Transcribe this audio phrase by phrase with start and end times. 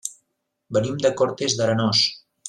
[0.77, 2.01] Venim de Cortes d'Arenós.